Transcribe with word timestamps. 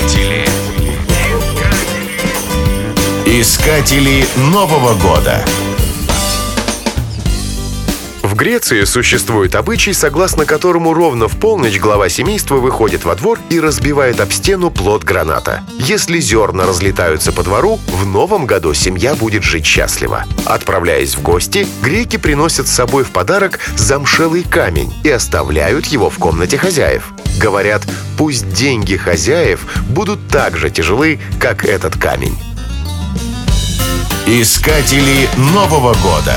Искатели. 0.00 0.44
Искатели 3.26 4.24
Нового 4.36 4.94
года. 4.94 5.44
В 8.22 8.34
Греции 8.34 8.84
существует 8.84 9.54
обычай, 9.54 9.92
согласно 9.92 10.46
которому 10.46 10.94
ровно 10.94 11.28
в 11.28 11.36
полночь 11.36 11.78
глава 11.78 12.08
семейства 12.08 12.56
выходит 12.56 13.04
во 13.04 13.14
двор 13.14 13.38
и 13.50 13.60
разбивает 13.60 14.20
об 14.20 14.32
стену 14.32 14.70
плод 14.70 15.04
граната. 15.04 15.62
Если 15.78 16.18
зерна 16.20 16.64
разлетаются 16.64 17.32
по 17.32 17.42
двору, 17.42 17.78
в 17.86 18.06
новом 18.06 18.46
году 18.46 18.72
семья 18.72 19.14
будет 19.14 19.42
жить 19.42 19.66
счастливо. 19.66 20.24
Отправляясь 20.46 21.14
в 21.14 21.22
гости, 21.22 21.66
греки 21.82 22.16
приносят 22.16 22.68
с 22.68 22.72
собой 22.72 23.04
в 23.04 23.10
подарок 23.10 23.58
замшелый 23.76 24.44
камень 24.44 24.92
и 25.04 25.10
оставляют 25.10 25.86
его 25.86 26.08
в 26.08 26.18
комнате 26.18 26.56
хозяев. 26.56 27.12
Говорят, 27.40 27.82
пусть 28.18 28.52
деньги 28.52 28.96
хозяев 28.96 29.64
будут 29.88 30.28
так 30.28 30.58
же 30.58 30.68
тяжелы, 30.68 31.18
как 31.40 31.64
этот 31.64 31.96
камень. 31.96 32.36
Искатели 34.26 35.26
Нового 35.54 35.94
года. 35.94 36.36